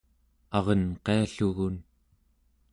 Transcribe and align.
arenqiallugun 0.57 1.75